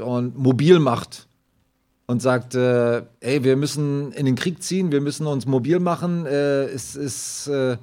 [0.00, 1.26] und mobil macht
[2.06, 6.26] und sagt, äh, ey, wir müssen in den Krieg ziehen, wir müssen uns mobil machen,
[6.26, 7.76] äh, es ist, äh,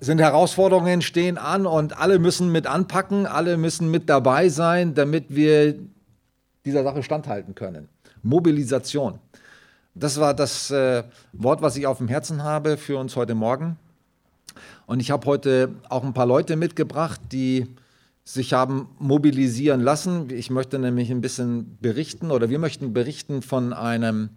[0.00, 5.26] sind Herausforderungen stehen an und alle müssen mit anpacken, alle müssen mit dabei sein, damit
[5.28, 5.76] wir
[6.64, 7.88] dieser Sache standhalten können.
[8.22, 9.18] Mobilisation.
[9.94, 13.76] Das war das äh, Wort, was ich auf dem Herzen habe für uns heute Morgen.
[14.86, 17.66] Und ich habe heute auch ein paar Leute mitgebracht, die
[18.24, 20.30] sich haben mobilisieren lassen.
[20.30, 24.30] Ich möchte nämlich ein bisschen berichten oder wir möchten berichten von einem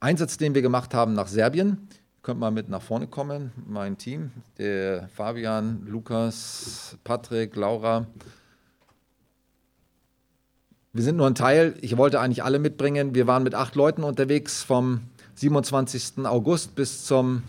[0.00, 1.88] Einsatz, den wir gemacht haben nach Serbien.
[1.90, 8.06] Ihr könnt mal mit nach vorne kommen, mein Team, der Fabian, Lukas, Patrick, Laura.
[10.92, 11.76] Wir sind nur ein Teil.
[11.82, 13.14] Ich wollte eigentlich alle mitbringen.
[13.14, 15.02] Wir waren mit acht Leuten unterwegs vom
[15.34, 16.24] 27.
[16.24, 17.42] August bis zum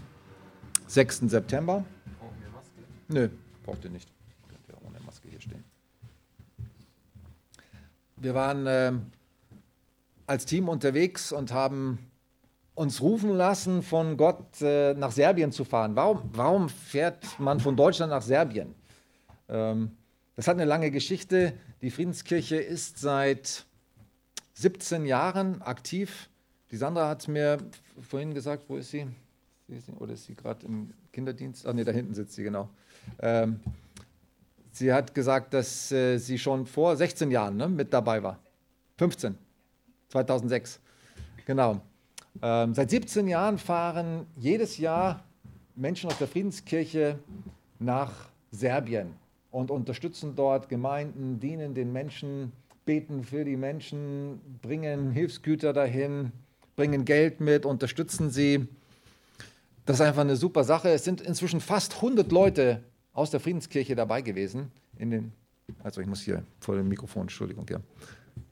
[0.88, 1.22] 6.
[1.30, 1.86] September.
[2.20, 2.72] Brauchen wir Maske?
[3.08, 3.30] Nö,
[3.64, 4.17] braucht ihr nicht.
[8.20, 8.94] Wir waren äh,
[10.26, 12.00] als Team unterwegs und haben
[12.74, 15.96] uns rufen lassen, von Gott äh, nach Serbien zu fahren.
[15.96, 18.74] Warum, warum, fährt man von Deutschland nach Serbien?
[19.50, 19.92] Ähm,
[20.36, 21.54] das hat eine lange Geschichte.
[21.82, 23.66] Die Friedenskirche ist seit
[24.56, 26.30] 17 Jahren aktiv.
[26.72, 27.60] Die Sandra hat mir
[28.02, 29.08] vorhin gesagt, wo ist sie?
[30.00, 31.68] Oder ist sie gerade im Kinderdienst?
[31.68, 32.70] Ach nee, da hinten sitzt sie, genau.
[33.20, 33.60] Ähm,
[34.78, 38.38] Sie hat gesagt, dass äh, sie schon vor 16 Jahren ne, mit dabei war.
[39.00, 39.36] 15,
[40.10, 40.80] 2006.
[41.48, 41.82] Genau.
[42.44, 45.24] Ähm, seit 17 Jahren fahren jedes Jahr
[45.76, 47.18] Menschen aus der Friedenskirche
[47.80, 49.14] nach Serbien
[49.50, 52.52] und unterstützen dort Gemeinden, dienen den Menschen,
[52.86, 56.32] beten für die Menschen, bringen Hilfsgüter dahin,
[56.76, 58.68] bringen Geld mit, unterstützen sie.
[59.88, 60.90] Das ist einfach eine super Sache.
[60.90, 62.84] Es sind inzwischen fast 100 Leute
[63.18, 64.72] aus der Friedenskirche dabei gewesen.
[64.98, 65.32] In den,
[65.84, 67.80] also ich muss hier vor dem Mikrofon, Entschuldigung, ja.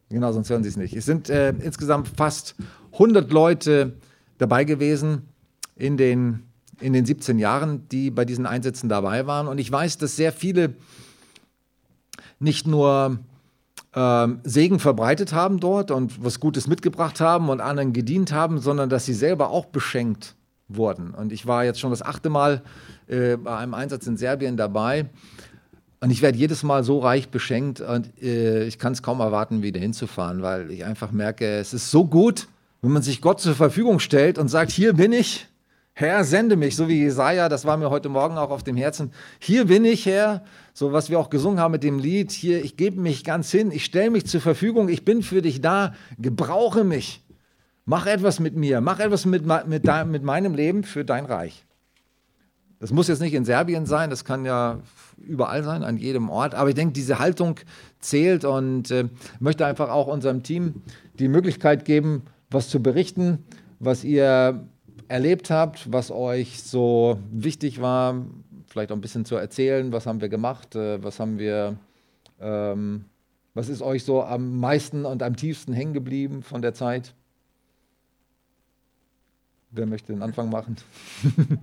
[0.09, 0.95] Genau, sonst hören Sie es nicht.
[0.95, 2.55] Es sind äh, insgesamt fast
[2.94, 3.94] 100 Leute
[4.38, 5.30] dabei gewesen
[5.75, 6.44] in den,
[6.80, 9.47] in den 17 Jahren, die bei diesen Einsätzen dabei waren.
[9.47, 10.75] Und ich weiß, dass sehr viele
[12.39, 13.19] nicht nur
[13.94, 18.89] ähm, Segen verbreitet haben dort und was Gutes mitgebracht haben und anderen gedient haben, sondern
[18.89, 20.35] dass sie selber auch beschenkt
[20.67, 21.13] wurden.
[21.13, 22.61] Und ich war jetzt schon das achte Mal
[23.07, 25.05] äh, bei einem Einsatz in Serbien dabei.
[26.01, 29.63] Und ich werde jedes Mal so reich beschenkt und äh, ich kann es kaum erwarten,
[29.63, 32.47] wieder hinzufahren, weil ich einfach merke, es ist so gut,
[32.81, 35.47] wenn man sich Gott zur Verfügung stellt und sagt, hier bin ich,
[35.97, 39.13] Herr, sende mich, so wie Jesaja, das war mir heute Morgen auch auf dem Herzen.
[39.39, 40.43] Hier bin ich, Herr,
[40.73, 43.71] so was wir auch gesungen haben mit dem Lied, hier, ich gebe mich ganz hin,
[43.71, 47.25] ich stelle mich zur Verfügung, ich bin für dich da, gebrauche mich.
[47.85, 51.66] Mach etwas mit mir, mach etwas mit, mit, mit meinem Leben für dein Reich.
[52.79, 54.79] Das muss jetzt nicht in Serbien sein, das kann ja
[55.18, 56.56] überall sein, an jedem Ort.
[56.56, 57.59] Aber ich denke, diese Haltung
[58.00, 59.06] zählt und äh,
[59.40, 60.81] möchte einfach auch unserem Team
[61.19, 63.44] die Möglichkeit geben, was zu berichten,
[63.79, 64.68] was ihr
[65.07, 68.25] erlebt habt, was euch so wichtig war,
[68.68, 71.78] vielleicht auch ein bisschen zu erzählen, was haben wir gemacht, äh, was haben wir,
[72.41, 73.06] ähm,
[73.53, 77.13] was ist euch so am meisten und am tiefsten hängen geblieben von der Zeit?
[79.75, 80.78] Wer möchte den Anfang machen?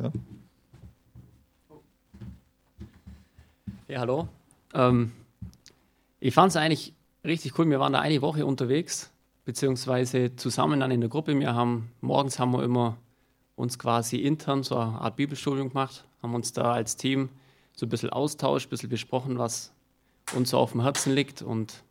[0.00, 0.10] Ja,
[3.86, 4.26] ja hallo.
[4.74, 5.12] Ähm,
[6.18, 6.92] ich fand es eigentlich
[7.24, 7.70] richtig cool.
[7.70, 9.12] Wir waren da eine Woche unterwegs,
[9.44, 11.38] beziehungsweise zusammen dann in der Gruppe.
[11.38, 12.96] Wir haben morgens haben wir immer
[13.54, 17.28] uns quasi intern so eine Art Bibelstudium gemacht, haben uns da als Team
[17.72, 19.72] so ein bisschen austauscht, ein bisschen besprochen, was
[20.34, 21.42] uns so auf dem Herzen liegt.
[21.42, 21.84] Und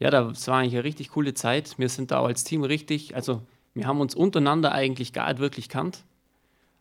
[0.00, 1.78] ja, das war eigentlich eine richtig coole Zeit.
[1.78, 3.42] Wir sind da als Team richtig, also
[3.74, 6.04] wir haben uns untereinander eigentlich gar nicht wirklich kannt.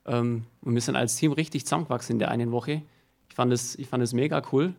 [0.05, 2.81] Ähm, und wir sind als Team richtig zusammengewachsen in der einen Woche.
[3.27, 4.73] Ich fand es, ich fand es mega cool.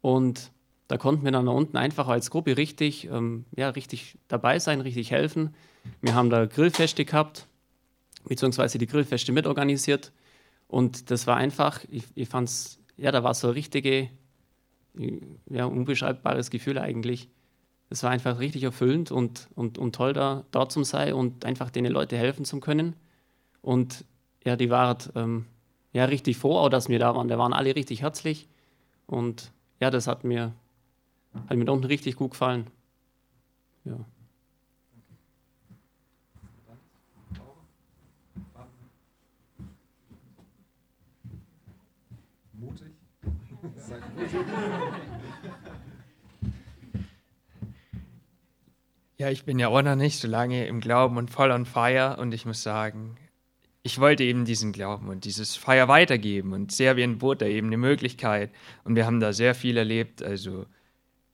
[0.00, 0.50] Und
[0.88, 4.80] da konnten wir dann da unten einfach als Gruppe richtig, ähm, ja, richtig dabei sein,
[4.80, 5.54] richtig helfen.
[6.00, 7.46] Wir haben da Grillfeste gehabt,
[8.24, 10.12] beziehungsweise die Grillfeste mitorganisiert.
[10.68, 14.08] Und das war einfach, ich, ich fand es, ja, da war so ein richtige,
[15.50, 17.28] ja, unbeschreibbares Gefühl eigentlich.
[17.90, 21.70] Es war einfach richtig erfüllend und, und, und toll, da dort zu sein und einfach
[21.70, 22.94] den Leuten helfen zu können.
[23.62, 24.04] Und
[24.44, 25.46] ja, die waren ähm,
[25.92, 27.28] ja richtig froh, auch dass wir da waren.
[27.28, 28.46] Die waren alle richtig herzlich
[29.06, 30.52] und ja, das hat mir,
[31.48, 32.66] hat mir da unten richtig gut gefallen.
[33.84, 33.98] Ja.
[42.52, 42.92] Mutig.
[49.20, 52.18] Ja, ich bin ja auch noch nicht so lange im Glauben und voll on fire
[52.20, 53.16] und ich muss sagen,
[53.82, 56.52] ich wollte eben diesen Glauben und dieses Feier weitergeben.
[56.52, 58.52] Und Serbien bot da eben eine Möglichkeit.
[58.84, 60.22] Und wir haben da sehr viel erlebt.
[60.22, 60.66] Also,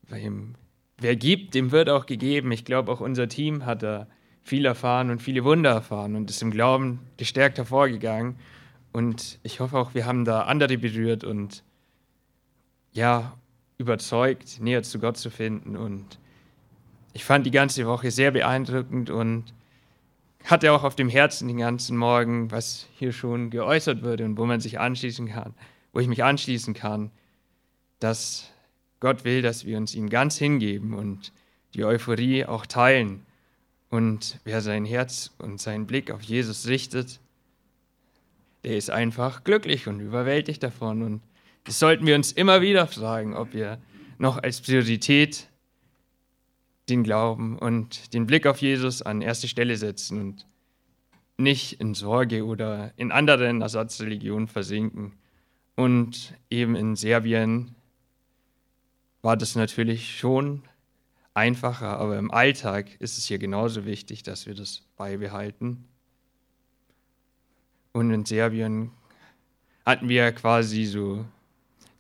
[0.09, 2.53] wer gibt, dem wird auch gegeben.
[2.53, 4.07] Ich glaube, auch unser Team hat da
[4.43, 8.37] viel erfahren und viele Wunder erfahren und ist im Glauben gestärkt hervorgegangen.
[8.93, 11.65] Und ich hoffe auch, wir haben da andere berührt und
[12.93, 13.37] ja,
[13.77, 15.77] überzeugt, näher zu Gott zu finden.
[15.77, 16.19] Und
[17.15, 19.55] ich fand die ganze Woche sehr beeindruckend und
[20.45, 24.45] hatte auch auf dem Herzen den ganzen Morgen, was hier schon geäußert wurde und wo
[24.45, 25.55] man sich anschließen kann,
[25.93, 27.11] wo ich mich anschließen kann,
[28.01, 28.51] dass
[29.01, 31.33] Gott will, dass wir uns ihm ganz hingeben und
[31.73, 33.25] die Euphorie auch teilen.
[33.91, 37.21] Und wer sein Herz und seinen Blick auf Jesus richtet,
[38.65, 41.03] der ist einfach glücklich und überwältigt davon.
[41.03, 41.23] Und
[41.63, 43.79] das sollten wir uns immer wieder fragen, ob wir
[44.19, 45.49] noch als Priorität
[46.89, 50.47] den Glauben und den Blick auf Jesus an erste Stelle setzen und
[51.37, 55.13] nicht in Sorge oder in anderen Ersatzreligionen versinken.
[55.77, 57.75] Und eben in Serbien
[59.23, 60.63] war das natürlich schon
[61.33, 65.85] einfacher, aber im Alltag ist es hier genauso wichtig, dass wir das beibehalten.
[67.93, 68.93] Und in Serbien
[69.85, 71.25] hatten wir quasi so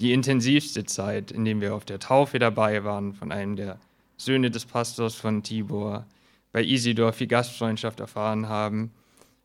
[0.00, 3.78] die intensivste Zeit, in dem wir auf der Taufe dabei waren von einem der
[4.16, 6.06] Söhne des Pastors von Tibor,
[6.52, 8.92] bei Isidor viel Gastfreundschaft erfahren haben,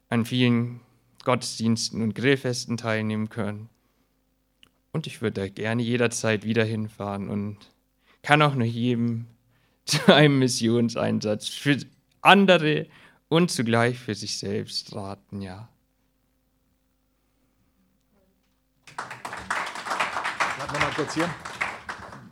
[0.10, 0.82] an vielen
[1.24, 3.70] Gottesdiensten und Grillfesten teilnehmen können.
[4.92, 7.58] Und ich würde da gerne jederzeit wieder hinfahren und
[8.24, 9.28] kann auch nur jedem
[9.86, 11.78] zu einem Missionseinsatz für
[12.22, 12.88] andere
[13.28, 15.70] und zugleich für sich selbst raten, ja.
[20.58, 21.30] Warte mal kurz hier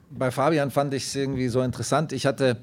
[0.09, 2.11] bei Fabian fand ich es irgendwie so interessant.
[2.11, 2.57] Ich hatte,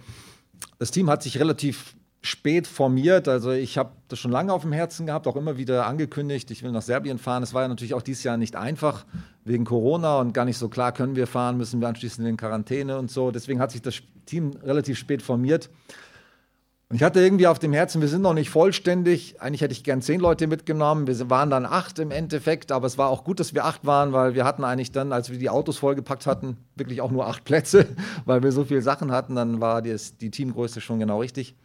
[0.79, 1.94] das Team hat sich relativ
[2.25, 3.29] spät formiert.
[3.29, 6.62] Also ich habe das schon lange auf dem Herzen gehabt, auch immer wieder angekündigt, ich
[6.62, 7.43] will nach Serbien fahren.
[7.43, 9.05] Es war ja natürlich auch dieses Jahr nicht einfach
[9.44, 12.96] wegen Corona und gar nicht so klar, können wir fahren, müssen wir anschließend in Quarantäne
[12.99, 13.31] und so.
[13.31, 15.69] Deswegen hat sich das Team relativ spät formiert.
[16.88, 19.40] Und ich hatte irgendwie auf dem Herzen, wir sind noch nicht vollständig.
[19.40, 21.06] Eigentlich hätte ich gern zehn Leute mitgenommen.
[21.06, 24.12] Wir waren dann acht im Endeffekt, aber es war auch gut, dass wir acht waren,
[24.12, 27.44] weil wir hatten eigentlich dann, als wir die Autos vollgepackt hatten, wirklich auch nur acht
[27.44, 27.86] Plätze,
[28.26, 29.34] weil wir so viele Sachen hatten.
[29.34, 31.56] Dann war die, die Teamgröße schon genau richtig.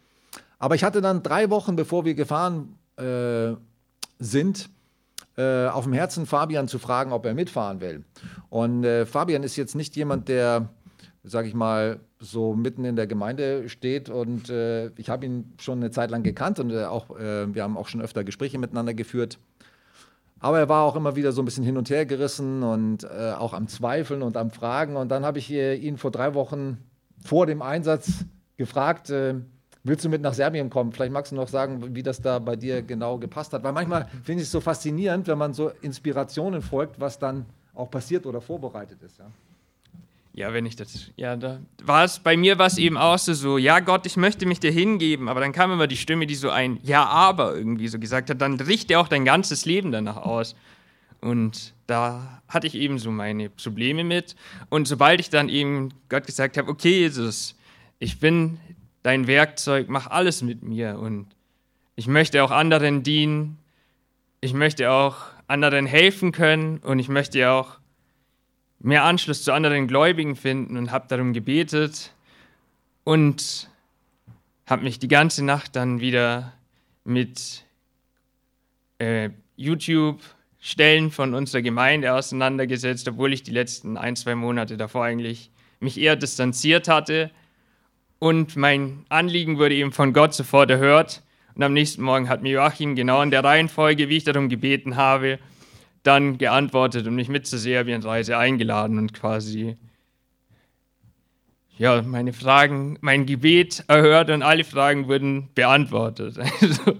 [0.58, 3.54] Aber ich hatte dann drei Wochen, bevor wir gefahren äh,
[4.18, 4.70] sind,
[5.36, 8.04] äh, auf dem Herzen, Fabian zu fragen, ob er mitfahren will.
[8.48, 10.68] Und äh, Fabian ist jetzt nicht jemand, der
[11.22, 14.08] sage ich mal, so mitten in der Gemeinde steht.
[14.08, 17.62] Und äh, ich habe ihn schon eine Zeit lang gekannt und äh, auch, äh, wir
[17.62, 19.38] haben auch schon öfter Gespräche miteinander geführt.
[20.40, 23.32] Aber er war auch immer wieder so ein bisschen hin und her gerissen und äh,
[23.32, 24.96] auch am Zweifeln und am Fragen.
[24.96, 26.78] Und dann habe ich äh, ihn vor drei Wochen
[27.22, 28.24] vor dem Einsatz
[28.56, 29.34] gefragt, äh,
[29.84, 30.92] willst du mit nach Serbien kommen?
[30.92, 33.62] Vielleicht magst du noch sagen, wie das da bei dir genau gepasst hat.
[33.62, 37.44] Weil manchmal finde ich es so faszinierend, wenn man so Inspirationen folgt, was dann
[37.74, 39.18] auch passiert oder vorbereitet ist.
[39.18, 39.26] Ja.
[40.32, 43.34] Ja, wenn ich das, ja, da war es, bei mir war es eben auch so,
[43.34, 46.36] so, ja Gott, ich möchte mich dir hingeben, aber dann kam immer die Stimme, die
[46.36, 50.18] so ein Ja, aber irgendwie so gesagt hat, dann richte auch dein ganzes Leben danach
[50.18, 50.54] aus.
[51.20, 54.36] Und da hatte ich eben so meine Probleme mit.
[54.68, 57.56] Und sobald ich dann eben Gott gesagt habe, okay, Jesus,
[57.98, 58.58] ich bin
[59.02, 61.26] dein Werkzeug, mach alles mit mir und
[61.96, 63.58] ich möchte auch anderen dienen,
[64.40, 65.16] ich möchte auch
[65.48, 67.79] anderen helfen können und ich möchte auch
[68.80, 72.12] mehr Anschluss zu anderen Gläubigen finden und habe darum gebetet
[73.04, 73.68] und
[74.66, 76.52] habe mich die ganze Nacht dann wieder
[77.04, 77.64] mit
[78.98, 85.50] äh, YouTube-Stellen von unserer Gemeinde auseinandergesetzt, obwohl ich die letzten ein, zwei Monate davor eigentlich
[85.80, 87.30] mich eher distanziert hatte.
[88.18, 91.22] Und mein Anliegen wurde eben von Gott sofort erhört.
[91.54, 94.96] Und am nächsten Morgen hat mir Joachim genau in der Reihenfolge, wie ich darum gebeten
[94.96, 95.38] habe,
[96.02, 99.76] dann geantwortet und mich mit zur Serbienreise eingeladen und quasi
[101.80, 106.38] ja, meine Fragen, mein Gebet erhört und alle Fragen wurden beantwortet.
[106.38, 106.92] Also.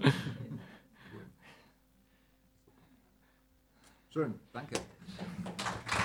[4.09, 4.75] Schön, danke.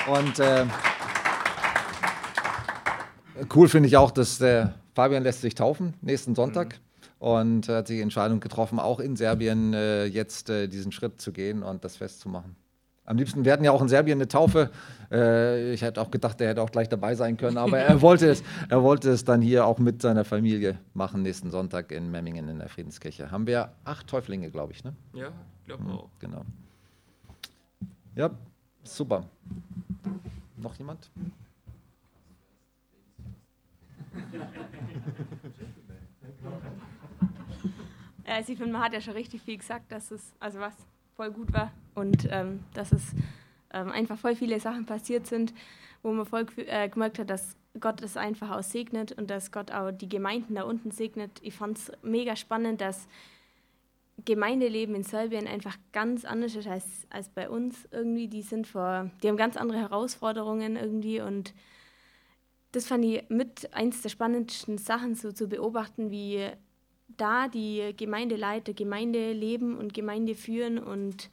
[0.07, 0.67] Und äh,
[3.55, 7.27] cool finde ich auch, dass der Fabian lässt sich taufen nächsten Sonntag mhm.
[7.27, 11.63] und hat die Entscheidung getroffen, auch in Serbien äh, jetzt äh, diesen Schritt zu gehen
[11.63, 12.57] und das festzumachen.
[13.07, 14.71] Am liebsten, wir hatten ja auch in Serbien eine Taufe.
[15.13, 18.29] Äh, ich hätte auch gedacht, er hätte auch gleich dabei sein können, aber er wollte
[18.29, 22.49] es, er wollte es dann hier auch mit seiner Familie machen, nächsten Sonntag in Memmingen
[22.49, 23.31] in der Friedenskirche.
[23.31, 24.93] Haben wir acht Täuflinge, glaube ich, ne?
[25.15, 25.29] Ja,
[25.67, 26.11] glaube mhm, auch.
[26.19, 26.43] Genau.
[28.17, 28.31] Ja,
[28.83, 29.25] super.
[30.57, 31.09] Noch jemand?
[38.27, 40.75] Ja, also ich finde, man hat ja schon richtig viel gesagt, dass es, also was
[41.17, 43.13] voll gut war und ähm, dass es
[43.73, 45.55] ähm, einfach voll viele Sachen passiert sind,
[46.03, 49.71] wo man voll äh, gemerkt hat, dass Gott es einfach auch segnet und dass Gott
[49.73, 51.31] auch die Gemeinden da unten segnet.
[51.43, 53.09] Ich fand es mega spannend, dass
[54.25, 58.29] Gemeindeleben in Serbien einfach ganz anders ist als, als bei uns irgendwie.
[58.29, 61.55] Die sind vor, die haben ganz andere Herausforderungen irgendwie und
[62.73, 66.51] das fand ich mit eins der spannendsten Sachen so zu beobachten, wie
[67.09, 71.31] da die Gemeindeleiter Gemeinde leben und Gemeinde führen und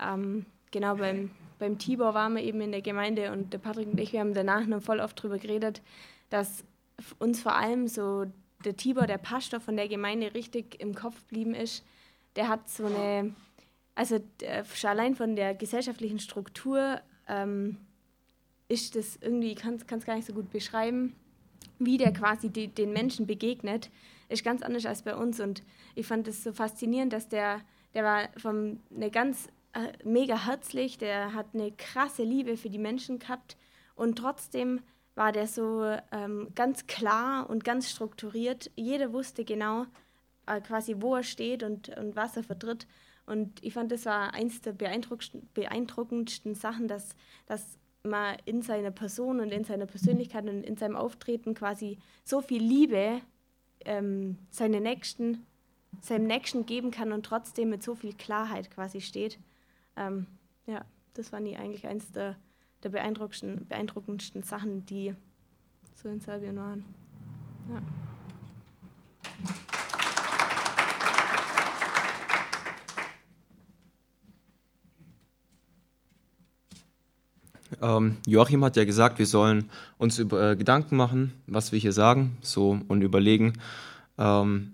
[0.00, 4.00] ähm, genau beim, beim Tibor waren wir eben in der Gemeinde und der Patrick und
[4.00, 5.82] ich, wir haben danach noch voll oft darüber geredet,
[6.30, 6.64] dass
[7.18, 8.26] uns vor allem so
[8.64, 11.84] der Tibor, der Pastor von der Gemeinde, richtig im Kopf geblieben ist.
[12.36, 13.34] Der hat so eine,
[13.94, 14.20] also
[14.84, 17.78] allein von der gesellschaftlichen Struktur ähm,
[18.68, 21.14] ist das irgendwie, ich kann es gar nicht so gut beschreiben,
[21.78, 23.90] wie der quasi die, den Menschen begegnet,
[24.30, 25.40] ist ganz anders als bei uns.
[25.40, 25.62] Und
[25.94, 27.60] ich fand es so faszinierend, dass der,
[27.94, 32.78] der war vom, eine ganz äh, mega herzlich, der hat eine krasse Liebe für die
[32.78, 33.56] Menschen gehabt
[33.94, 34.80] und trotzdem
[35.14, 38.70] war der so ähm, ganz klar und ganz strukturiert.
[38.74, 39.84] Jeder wusste genau
[40.46, 42.86] äh, quasi, wo er steht und, und was er vertritt.
[43.26, 47.14] Und ich fand, das war eins der beeindruckendsten Sachen, dass,
[47.46, 52.40] dass man in seiner Person und in seiner Persönlichkeit und in seinem Auftreten quasi so
[52.40, 53.20] viel Liebe
[53.84, 55.46] ähm, seine Nächsten,
[56.00, 59.38] seinem Nächsten geben kann und trotzdem mit so viel Klarheit quasi steht.
[59.96, 60.26] Ähm,
[60.66, 60.84] ja,
[61.14, 62.36] das waren die eigentlich eins der,
[62.82, 65.14] der beeindruckendsten, beeindruckendsten Sachen, die
[65.94, 66.84] so in Serbien waren.
[67.68, 67.82] Ja.
[77.80, 81.92] Ähm, Joachim hat ja gesagt, wir sollen uns über, äh, Gedanken machen, was wir hier
[81.92, 83.54] sagen, so und überlegen.
[84.18, 84.72] Ähm,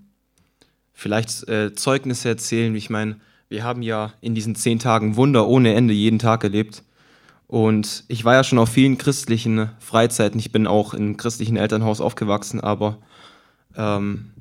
[0.93, 2.75] vielleicht äh, Zeugnisse erzählen.
[2.75, 3.17] Ich meine,
[3.49, 6.83] wir haben ja in diesen zehn Tagen Wunder ohne Ende jeden Tag erlebt.
[7.47, 10.41] Und ich war ja schon auf vielen christlichen Freizeiten.
[10.41, 12.99] Ich bin auch im christlichen Elternhaus aufgewachsen, aber
[13.77, 14.33] ähm,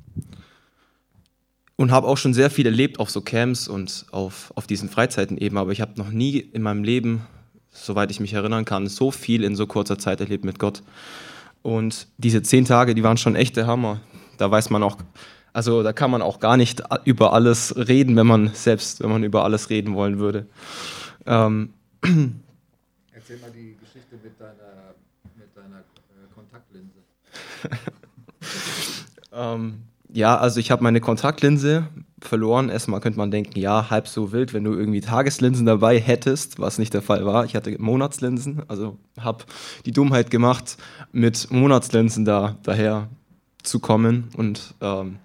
[1.76, 5.36] und habe auch schon sehr viel erlebt auf so Camps und auf, auf diesen Freizeiten
[5.38, 5.58] eben.
[5.58, 7.26] Aber ich habe noch nie in meinem Leben
[7.84, 10.82] soweit ich mich erinnern kann, so viel in so kurzer Zeit erlebt mit Gott.
[11.62, 14.00] Und diese zehn Tage, die waren schon echt der Hammer.
[14.38, 14.98] Da weiß man auch,
[15.52, 19.24] also da kann man auch gar nicht über alles reden, wenn man selbst, wenn man
[19.24, 20.46] über alles reden wollen würde.
[21.26, 21.72] Ähm.
[22.02, 24.94] Erzähl mal die Geschichte mit deiner,
[25.36, 26.98] mit deiner äh, Kontaktlinse.
[29.32, 31.88] ähm, ja, also ich habe meine Kontaktlinse
[32.28, 32.68] verloren.
[32.68, 36.78] Erstmal könnte man denken, ja, halb so wild, wenn du irgendwie Tageslinsen dabei hättest, was
[36.78, 37.44] nicht der Fall war.
[37.44, 39.44] Ich hatte Monatslinsen, also habe
[39.84, 40.76] die Dummheit gemacht,
[41.12, 43.08] mit Monatslinsen da daher
[43.62, 45.16] zu kommen und ähm,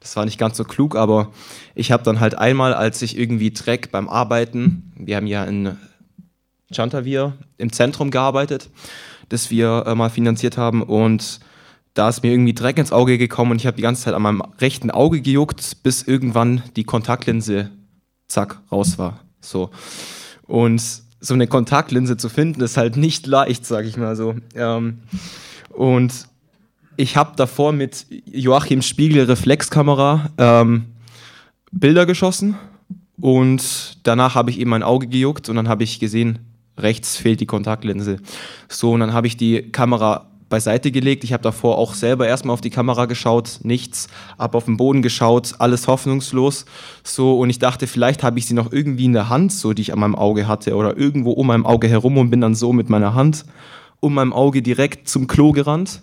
[0.00, 1.32] das war nicht ganz so klug, aber
[1.74, 5.76] ich habe dann halt einmal, als ich irgendwie Dreck beim Arbeiten, wir haben ja in
[6.70, 8.70] Chantavir im Zentrum gearbeitet,
[9.28, 11.40] das wir äh, mal finanziert haben und
[11.96, 14.22] da ist mir irgendwie Dreck ins Auge gekommen und ich habe die ganze Zeit an
[14.22, 17.70] meinem rechten Auge gejuckt, bis irgendwann die Kontaktlinse
[18.28, 19.20] zack raus war.
[19.40, 19.70] So
[20.46, 20.82] und
[21.20, 24.34] so eine Kontaktlinse zu finden ist halt nicht leicht, sag ich mal so.
[24.54, 24.98] Ähm,
[25.70, 26.12] und
[26.98, 30.84] ich habe davor mit Joachims Spiegel Reflexkamera ähm,
[31.72, 32.56] Bilder geschossen
[33.18, 36.40] und danach habe ich eben mein Auge gejuckt und dann habe ich gesehen,
[36.76, 38.18] rechts fehlt die Kontaktlinse.
[38.68, 41.24] So und dann habe ich die Kamera beiseite gelegt.
[41.24, 45.02] Ich habe davor auch selber erstmal auf die Kamera geschaut, nichts, habe auf den Boden
[45.02, 46.66] geschaut, alles hoffnungslos.
[47.02, 49.82] So und ich dachte, vielleicht habe ich sie noch irgendwie in der Hand, so die
[49.82, 52.72] ich an meinem Auge hatte oder irgendwo um meinem Auge herum und bin dann so
[52.72, 53.44] mit meiner Hand
[54.00, 56.02] um meinem Auge direkt zum Klo gerannt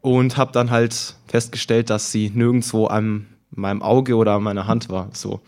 [0.00, 4.88] und habe dann halt festgestellt, dass sie nirgendwo an meinem Auge oder an meiner Hand
[4.88, 5.08] war.
[5.12, 5.40] So,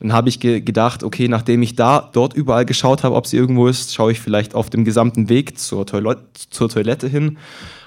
[0.00, 3.36] dann habe ich ge gedacht, okay, nachdem ich da dort überall geschaut habe, ob sie
[3.36, 7.38] irgendwo ist, schaue ich vielleicht auf dem gesamten Weg zur, Toilette, zur Toilette hin.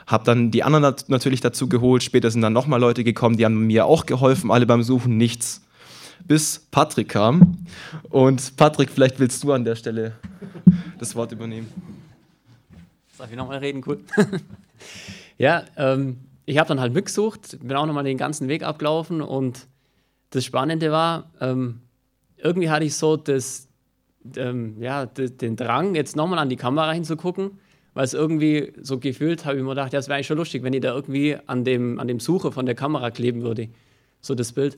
[0.07, 2.03] Habe dann die anderen nat natürlich dazu geholt.
[2.03, 5.61] Später sind dann nochmal Leute gekommen, die haben mir auch geholfen, alle beim Suchen, nichts.
[6.27, 7.57] Bis Patrick kam.
[8.09, 10.13] Und Patrick, vielleicht willst du an der Stelle
[10.99, 11.67] das Wort übernehmen.
[13.17, 13.81] Darf ich nochmal reden?
[13.85, 13.99] Cool.
[15.37, 19.67] ja, ähm, ich habe dann halt mitgesucht, bin auch nochmal den ganzen Weg abgelaufen und
[20.29, 21.81] das Spannende war, ähm,
[22.37, 23.67] irgendwie hatte ich so das,
[24.35, 27.59] ähm, ja, den Drang, jetzt nochmal an die Kamera hinzugucken,
[27.93, 30.63] weil es irgendwie so gefühlt habe ich mir gedacht, ja, es wäre eigentlich schon lustig,
[30.63, 33.69] wenn ich da irgendwie an dem, an dem Sucher von der Kamera kleben würde,
[34.21, 34.77] so das Bild.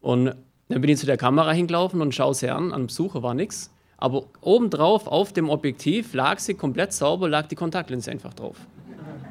[0.00, 0.34] Und
[0.68, 3.70] dann bin ich zu der Kamera hingelaufen und schaue sie an, am Sucher war nichts.
[3.98, 8.56] Aber obendrauf auf dem Objektiv lag sie komplett sauber, lag die Kontaktlinse einfach drauf.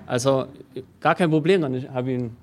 [0.05, 0.47] Also
[0.99, 1.61] gar kein Problem.
[1.61, 2.35] Dann habe ich ihn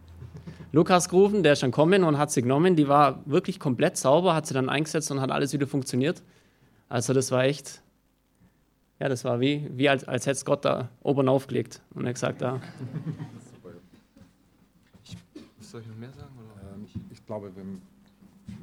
[0.73, 2.77] Lukas gerufen, der ist dann kommen und hat sie genommen.
[2.77, 6.23] Die war wirklich komplett sauber, hat sie dann eingesetzt und hat alles wieder funktioniert.
[6.89, 7.83] Also das war echt,
[9.01, 11.83] ja, das war wie, wie als, als hätte es Gott da oben aufgelegt.
[11.95, 12.61] Und er gesagt, da.
[15.61, 16.31] Soll ich noch mehr sagen?
[16.75, 17.65] Ähm, ich, ich, glaube, wir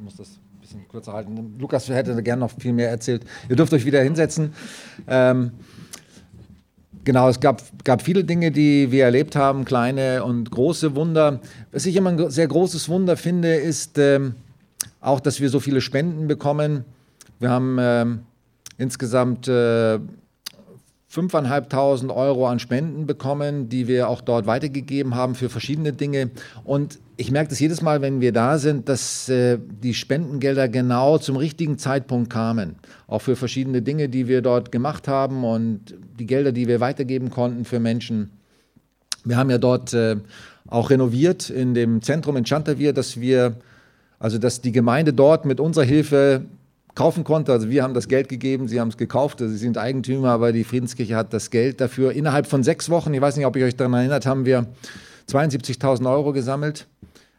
[0.04, 1.56] müssen das ein bisschen kürzer halten.
[1.58, 3.26] Lukas hätte gerne noch viel mehr erzählt.
[3.48, 4.54] Ihr dürft euch wieder hinsetzen.
[5.08, 5.52] Ähm,
[7.08, 11.40] Genau, es gab, gab viele Dinge, die wir erlebt haben, kleine und große Wunder.
[11.72, 14.36] Was ich immer ein sehr großes Wunder finde, ist ähm,
[15.00, 16.84] auch, dass wir so viele Spenden bekommen.
[17.40, 18.20] Wir haben ähm,
[18.78, 20.00] insgesamt äh,
[21.12, 26.32] 5.500 Euro an Spenden bekommen, die wir auch dort weitergegeben haben für verschiedene Dinge.
[26.66, 31.18] Und ich merke das jedes Mal, wenn wir da sind, dass äh, die Spendengelder genau
[31.18, 32.76] zum richtigen Zeitpunkt kamen.
[33.08, 37.30] Auch für verschiedene Dinge, die wir dort gemacht haben und die Gelder, die wir weitergeben
[37.30, 38.32] konnten für Menschen.
[39.24, 40.18] Wir haben ja dort äh,
[40.68, 43.56] auch renoviert in dem Zentrum in Chantavier, dass wir,
[44.20, 46.46] also dass die Gemeinde dort mit unserer Hilfe
[46.98, 47.52] kaufen konnte.
[47.52, 50.52] Also wir haben das Geld gegeben, sie haben es gekauft, also sie sind Eigentümer, aber
[50.52, 52.12] die Friedenskirche hat das Geld dafür.
[52.12, 54.66] Innerhalb von sechs Wochen, ich weiß nicht, ob ihr euch daran erinnert, haben wir
[55.30, 56.88] 72.000 Euro gesammelt,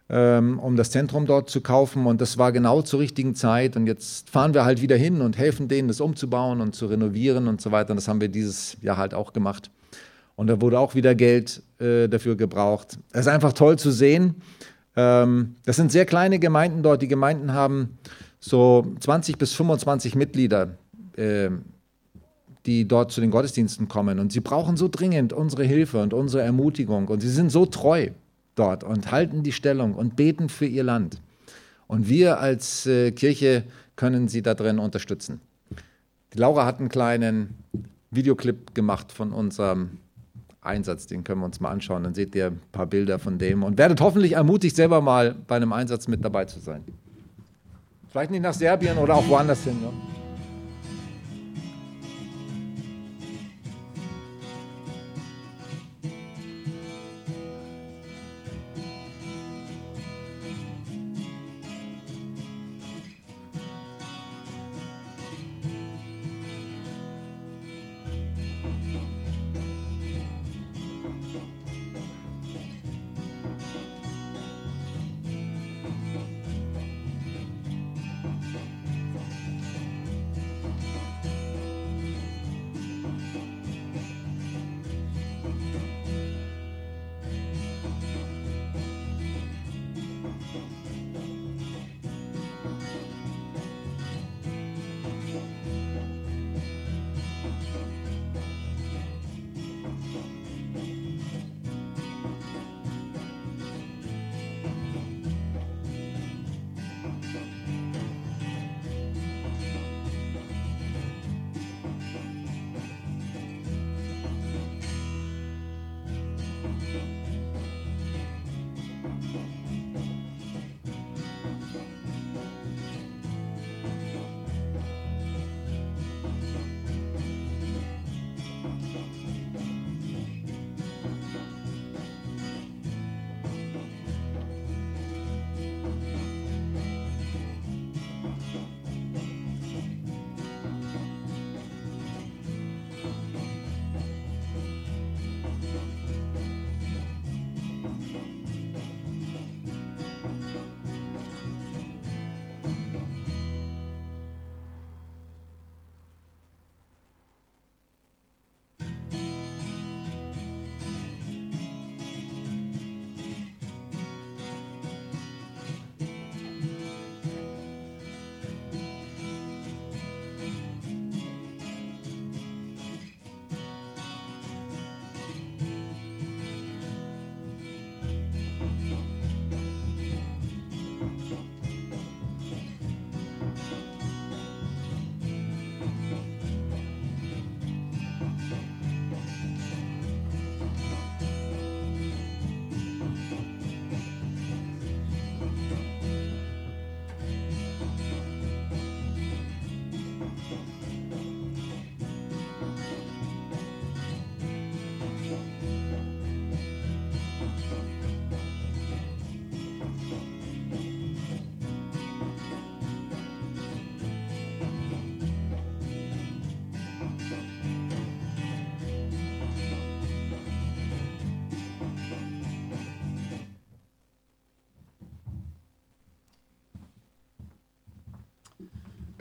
[0.09, 2.07] ähm, um das Zentrum dort zu kaufen.
[2.07, 3.77] Und das war genau zur richtigen Zeit.
[3.77, 7.49] Und jetzt fahren wir halt wieder hin und helfen denen, das umzubauen und zu renovieren
[7.49, 7.91] und so weiter.
[7.91, 9.73] Und das haben wir dieses Jahr halt auch gemacht.
[10.37, 12.97] Und da wurde auch wieder Geld äh, dafür gebraucht.
[13.11, 14.37] Es ist einfach toll zu sehen.
[14.95, 17.03] Ähm, das sind sehr kleine Gemeinden dort.
[17.03, 17.99] Die Gemeinden haben
[18.40, 20.76] so 20 bis 25 Mitglieder,
[21.16, 21.50] äh,
[22.66, 24.18] die dort zu den Gottesdiensten kommen.
[24.18, 27.09] Und sie brauchen so dringend unsere Hilfe und unsere Ermutigung.
[27.09, 28.11] Und sie sind so treu
[28.54, 31.21] dort und halten die Stellung und beten für ihr Land.
[31.87, 33.64] Und wir als äh, Kirche
[33.97, 35.40] können sie da drin unterstützen.
[36.35, 37.54] Die Laura hat einen kleinen
[38.11, 39.99] Videoclip gemacht von unserem
[40.61, 41.07] Einsatz.
[41.07, 42.04] Den können wir uns mal anschauen.
[42.04, 45.57] Dann seht ihr ein paar Bilder von dem und werdet hoffentlich ermutigt, selber mal bei
[45.57, 46.85] einem Einsatz mit dabei zu sein.
[48.18, 49.80] Vielleicht nicht nach Serbien oder auch woanders hin.
[49.80, 49.92] Ne?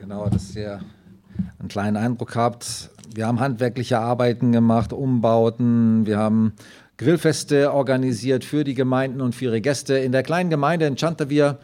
[0.07, 0.83] Genau, das ist ja ein
[1.59, 6.53] einen kleinen Eindruck habt, wir haben handwerkliche Arbeiten gemacht, Umbauten, wir haben
[6.95, 9.97] Grillfeste organisiert für die Gemeinden und für ihre Gäste.
[9.97, 11.57] In der kleinen Gemeinde in Chantavier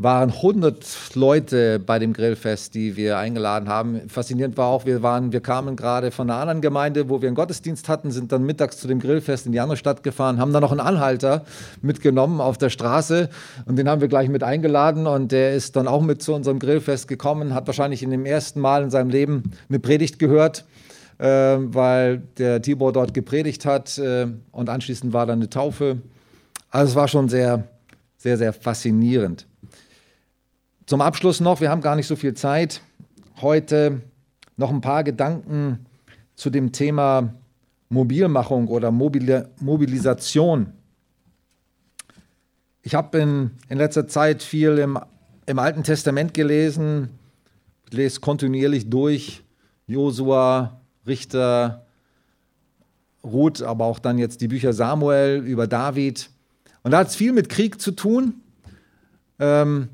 [0.00, 4.08] waren 100 Leute bei dem Grillfest, die wir eingeladen haben.
[4.08, 7.34] Faszinierend war auch, wir, waren, wir kamen gerade von einer anderen Gemeinde, wo wir einen
[7.34, 10.62] Gottesdienst hatten, sind dann mittags zu dem Grillfest in die andere Stadt gefahren, haben dann
[10.62, 11.44] noch einen Anhalter
[11.82, 13.28] mitgenommen auf der Straße
[13.66, 16.60] und den haben wir gleich mit eingeladen und der ist dann auch mit zu unserem
[16.60, 20.64] Grillfest gekommen, hat wahrscheinlich in dem ersten Mal in seinem Leben eine Predigt gehört.
[21.18, 21.26] Äh,
[21.74, 25.98] weil der Tibor dort gepredigt hat äh, und anschließend war dann eine Taufe.
[26.70, 27.64] Also es war schon sehr,
[28.18, 29.48] sehr, sehr faszinierend.
[30.88, 32.80] Zum Abschluss noch, wir haben gar nicht so viel Zeit.
[33.42, 34.00] Heute
[34.56, 35.84] noch ein paar Gedanken
[36.34, 37.34] zu dem Thema
[37.90, 40.72] Mobilmachung oder Mobil Mobilisation.
[42.80, 44.98] Ich habe in, in letzter Zeit viel im,
[45.44, 47.10] im Alten Testament gelesen,
[47.90, 49.44] lese kontinuierlich durch
[49.86, 51.84] Josua, Richter,
[53.22, 56.30] Ruth, aber auch dann jetzt die Bücher Samuel über David.
[56.82, 58.40] Und da hat es viel mit Krieg zu tun.
[59.38, 59.90] Ähm,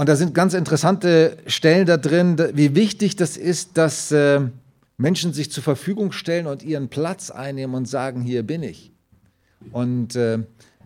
[0.00, 4.40] und da sind ganz interessante Stellen da drin, wie wichtig das ist, dass äh,
[4.96, 8.92] Menschen sich zur Verfügung stellen und ihren Platz einnehmen und sagen, hier bin ich.
[9.72, 10.38] Und äh,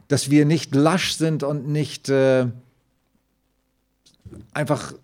[0.09, 2.49] dass wir nicht lasch sind und nicht äh,
[4.53, 4.95] einfach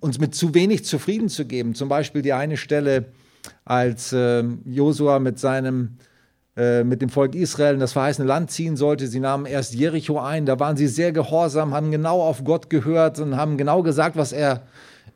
[0.00, 1.76] uns mit zu wenig zufrieden zu geben.
[1.76, 3.04] Zum Beispiel die eine Stelle,
[3.64, 5.98] als äh, Josua mit seinem
[6.56, 9.08] mit dem Volk Israel in das verheißene Land ziehen sollte.
[9.08, 13.18] Sie nahmen erst Jericho ein, da waren sie sehr gehorsam, haben genau auf Gott gehört
[13.18, 14.62] und haben genau gesagt, was er,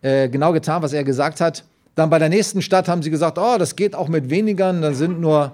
[0.02, 1.64] äh, genau getan, was er gesagt hat.
[1.94, 4.94] Dann bei der nächsten Stadt haben sie gesagt, oh, das geht auch mit wenigern, da
[4.94, 5.52] sind nur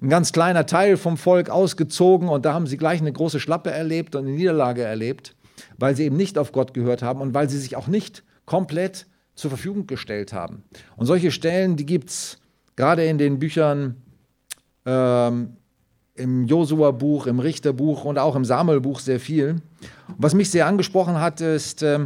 [0.00, 3.70] ein ganz kleiner Teil vom Volk ausgezogen und da haben sie gleich eine große Schlappe
[3.70, 5.34] erlebt und eine Niederlage erlebt,
[5.78, 9.06] weil sie eben nicht auf Gott gehört haben und weil sie sich auch nicht komplett
[9.34, 10.64] zur Verfügung gestellt haben.
[10.96, 12.38] Und solche Stellen, die gibt es
[12.74, 13.96] gerade in den Büchern
[14.86, 15.56] ähm,
[16.14, 19.56] im Josua-Buch, im Richterbuch und auch im Samuel-Buch sehr viel.
[20.18, 22.00] was mich sehr angesprochen hat, ist, äh,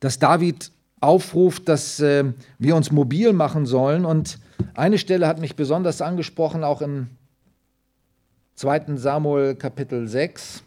[0.00, 4.04] dass David aufruft, dass äh, wir uns mobil machen sollen.
[4.04, 4.38] Und
[4.74, 7.08] eine Stelle hat mich besonders angesprochen, auch im
[8.56, 8.96] 2.
[8.96, 10.62] Samuel Kapitel 6.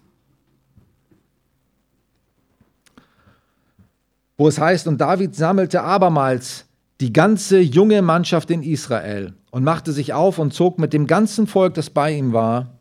[4.37, 6.65] wo es heißt, und David sammelte abermals
[6.99, 11.45] die ganze junge Mannschaft in Israel und machte sich auf und zog mit dem ganzen
[11.45, 12.79] Volk, das bei ihm war,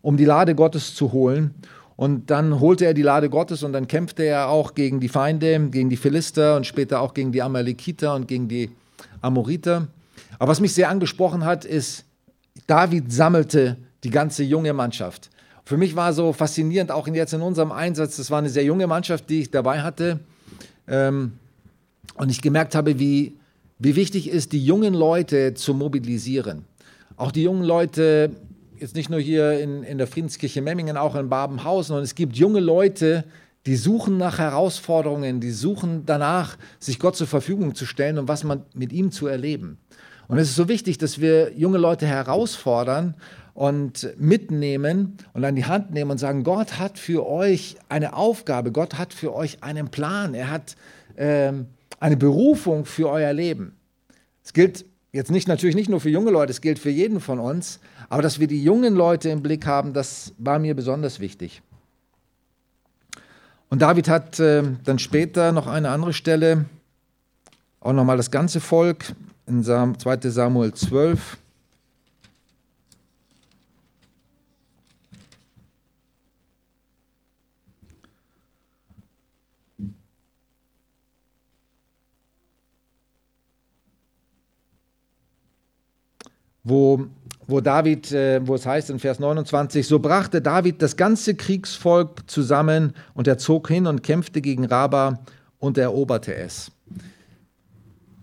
[0.00, 1.52] um die Lade Gottes zu holen.
[1.96, 5.68] Und dann holte er die Lade Gottes und dann kämpfte er auch gegen die Feinde,
[5.68, 8.70] gegen die Philister und später auch gegen die Amalekiter und gegen die
[9.20, 9.88] Amoriter.
[10.38, 12.06] Aber was mich sehr angesprochen hat, ist,
[12.66, 15.28] David sammelte die ganze junge Mannschaft.
[15.62, 18.86] Für mich war so faszinierend, auch jetzt in unserem Einsatz, das war eine sehr junge
[18.86, 20.20] Mannschaft, die ich dabei hatte.
[20.88, 21.32] Ähm,
[22.14, 23.36] und ich gemerkt habe, wie,
[23.82, 26.64] wie wichtig ist, die jungen Leute zu mobilisieren.
[27.16, 28.30] Auch die jungen Leute,
[28.78, 31.96] jetzt nicht nur hier in, in der Friedenskirche Memmingen, auch in Babenhausen.
[31.96, 33.24] Und es gibt junge Leute,
[33.66, 38.44] die suchen nach Herausforderungen, die suchen danach, sich Gott zur Verfügung zu stellen und was
[38.44, 39.78] man mit ihm zu erleben.
[40.28, 43.14] Und es ist so wichtig, dass wir junge Leute herausfordern
[43.52, 48.70] und mitnehmen und an die Hand nehmen und sagen, Gott hat für euch eine Aufgabe,
[48.70, 50.76] Gott hat für euch einen Plan, er hat
[51.16, 51.66] ähm,
[52.02, 53.76] eine Berufung für euer Leben.
[54.42, 57.38] Es gilt jetzt nicht natürlich nicht nur für junge Leute, es gilt für jeden von
[57.38, 61.62] uns, aber dass wir die jungen Leute im Blick haben, das war mir besonders wichtig.
[63.68, 66.64] Und David hat äh, dann später noch eine andere Stelle,
[67.78, 69.14] auch nochmal das ganze Volk
[69.46, 71.38] in 2 Samuel 12.
[86.64, 87.06] wo,
[87.46, 92.28] wo David, äh, wo es heißt in Vers 29, so brachte David das ganze Kriegsvolk
[92.30, 95.20] zusammen und er zog hin und kämpfte gegen Raba
[95.58, 96.70] und eroberte es.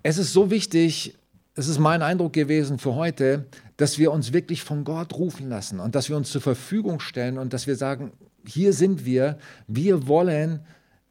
[0.03, 1.15] Es ist so wichtig,
[1.55, 5.79] es ist mein Eindruck gewesen für heute, dass wir uns wirklich von Gott rufen lassen
[5.79, 8.11] und dass wir uns zur Verfügung stellen und dass wir sagen,
[8.45, 10.61] hier sind wir, wir wollen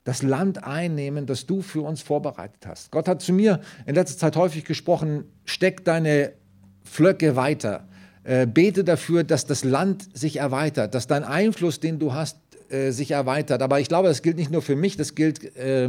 [0.04, 2.90] das Land einnehmen, das du für uns vorbereitet hast.
[2.90, 6.32] Gott hat zu mir in letzter Zeit häufig gesprochen, steck deine
[6.88, 7.84] Flöcke weiter.
[8.24, 12.36] Äh, bete dafür, dass das Land sich erweitert, dass dein Einfluss, den du hast,
[12.68, 13.62] äh, sich erweitert.
[13.62, 15.88] Aber ich glaube, das gilt nicht nur für mich, das gilt äh,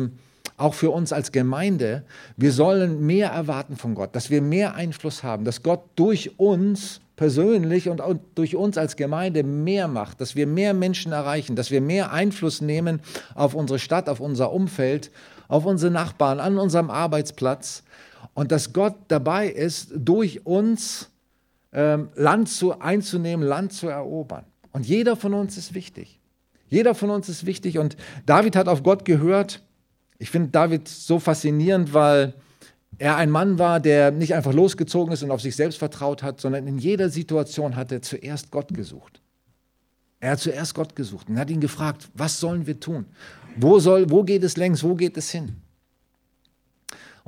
[0.57, 2.03] auch für uns als Gemeinde.
[2.37, 7.01] Wir sollen mehr erwarten von Gott, dass wir mehr Einfluss haben, dass Gott durch uns
[7.15, 8.01] persönlich und
[8.35, 12.61] durch uns als Gemeinde mehr macht, dass wir mehr Menschen erreichen, dass wir mehr Einfluss
[12.61, 13.01] nehmen
[13.35, 15.11] auf unsere Stadt, auf unser Umfeld
[15.49, 17.83] auf unsere Nachbarn, an unserem Arbeitsplatz
[18.39, 21.09] und dass Gott dabei ist, durch uns
[21.73, 24.45] ähm, Land zu, einzunehmen, Land zu erobern.
[24.71, 26.21] Und jeder von uns ist wichtig.
[26.69, 29.61] Jeder von uns ist wichtig und David hat auf Gott gehört.
[30.19, 32.33] Ich finde David so faszinierend, weil
[32.97, 36.39] er ein Mann war, der nicht einfach losgezogen ist und auf sich selbst vertraut hat,
[36.39, 39.21] sondern in jeder Situation hat er zuerst Gott gesucht.
[40.21, 43.03] Er hat zuerst Gott gesucht und hat ihn gefragt, was sollen wir tun?
[43.57, 45.57] Wo, soll, wo geht es längs, wo geht es hin?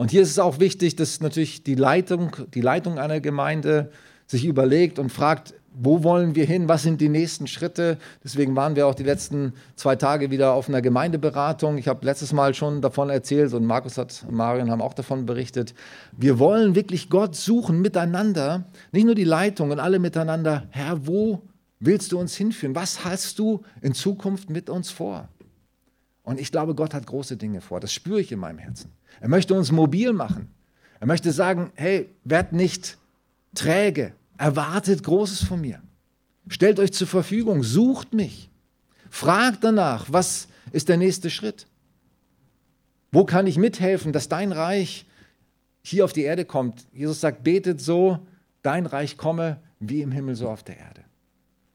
[0.01, 3.91] Und hier ist es auch wichtig, dass natürlich die Leitung, die Leitung einer Gemeinde
[4.25, 7.99] sich überlegt und fragt, wo wollen wir hin, was sind die nächsten Schritte.
[8.23, 11.77] Deswegen waren wir auch die letzten zwei Tage wieder auf einer Gemeindeberatung.
[11.77, 15.27] Ich habe letztes Mal schon davon erzählt und Markus hat, und Marion haben auch davon
[15.27, 15.75] berichtet.
[16.17, 20.63] Wir wollen wirklich Gott suchen miteinander, nicht nur die Leitung und alle miteinander.
[20.71, 21.43] Herr, wo
[21.79, 22.73] willst du uns hinführen?
[22.73, 25.29] Was hast du in Zukunft mit uns vor?
[26.23, 27.79] Und ich glaube, Gott hat große Dinge vor.
[27.79, 28.91] Das spüre ich in meinem Herzen.
[29.19, 30.49] Er möchte uns mobil machen.
[30.99, 32.97] Er möchte sagen, hey, werd nicht
[33.55, 35.83] träge, Erwartet Großes von mir.
[36.47, 38.49] Stellt euch zur Verfügung, sucht mich.
[39.11, 41.67] Fragt danach, was ist der nächste Schritt?
[43.11, 45.05] Wo kann ich mithelfen, dass dein Reich
[45.83, 46.87] hier auf die Erde kommt?
[46.91, 48.25] Jesus sagt, betet so,
[48.63, 51.03] dein Reich komme wie im Himmel so auf der Erde.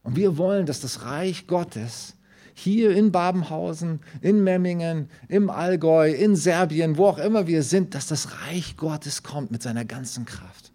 [0.03, 2.16] Und wir wollen, dass das Reich Gottes
[2.59, 8.07] hier in Babenhausen, in Memmingen, im Allgäu, in Serbien, wo auch immer wir sind, dass
[8.07, 10.71] das Reich Gottes kommt mit seiner ganzen Kraft.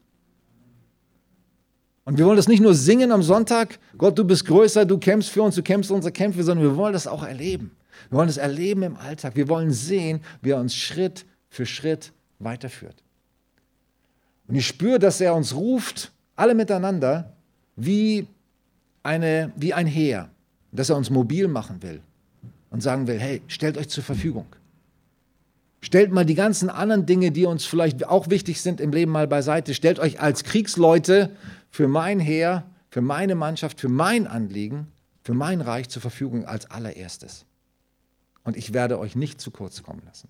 [2.04, 5.30] Und wir wollen das nicht nur singen am Sonntag, Gott, du bist größer, du kämpfst
[5.30, 7.72] für uns, du kämpfst unsere Kämpfe, sondern wir wollen das auch erleben.
[8.10, 9.34] Wir wollen das erleben im Alltag.
[9.34, 13.02] Wir wollen sehen, wie er uns Schritt für Schritt weiterführt.
[14.46, 17.32] Und ich spüre, dass er uns ruft, alle miteinander,
[17.74, 18.28] wie,
[19.02, 20.30] eine, wie ein Heer,
[20.72, 22.00] dass er uns mobil machen will
[22.70, 24.46] und sagen will, hey, stellt euch zur Verfügung.
[25.80, 29.26] Stellt mal die ganzen anderen Dinge, die uns vielleicht auch wichtig sind im Leben mal
[29.26, 29.74] beiseite.
[29.74, 31.30] Stellt euch als Kriegsleute
[31.70, 34.86] für mein Heer, für meine Mannschaft, für mein Anliegen,
[35.22, 37.46] für mein Reich zur Verfügung als allererstes.
[38.44, 40.28] Und ich werde euch nicht zu kurz kommen lassen.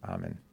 [0.00, 0.49] Amen.